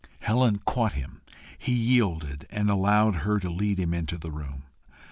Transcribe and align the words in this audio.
Helen 0.21 0.57
caught 0.65 0.93
him, 0.93 1.21
he 1.59 1.73
yielded, 1.73 2.47
and 2.49 2.71
allowed 2.71 3.17
her 3.17 3.37
to 3.39 3.51
lead 3.51 3.79
him 3.79 3.93
into 3.93 4.17
the 4.17 4.31
room. 4.31 4.63